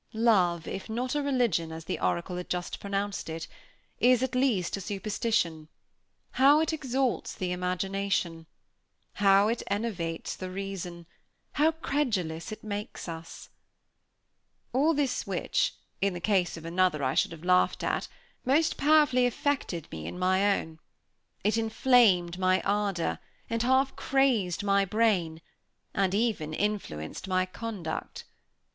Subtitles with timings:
[0.13, 3.47] Love, if not a religion, as the oracle had just pronounced it,
[3.99, 5.67] is, at least, a superstition.
[6.31, 8.47] How it exalts the imagination!
[9.21, 11.05] How it enervates the reason!
[11.51, 13.49] How credulous it makes us!
[14.73, 18.07] All this which, in the case of another I should have laughed at,
[18.43, 20.79] most powerfully affected me in my own.
[21.43, 23.19] It inflamed my ardor,
[23.51, 25.43] and half crazed my brain,
[25.93, 28.23] and even influenced my conduct.